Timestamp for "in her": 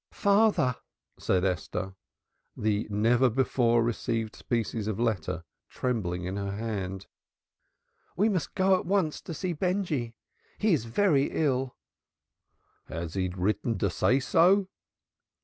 6.23-6.53